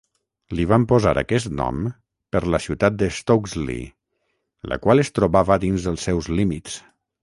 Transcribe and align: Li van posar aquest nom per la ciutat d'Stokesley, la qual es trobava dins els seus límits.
Li 0.59 0.63
van 0.69 0.87
posar 0.91 1.11
aquest 1.21 1.49
nom 1.59 1.83
per 2.37 2.43
la 2.55 2.61
ciutat 2.67 2.99
d'Stokesley, 3.03 3.87
la 4.75 4.83
qual 4.87 5.07
es 5.07 5.17
trobava 5.21 5.63
dins 5.69 5.91
els 5.95 6.11
seus 6.13 6.37
límits. 6.41 6.85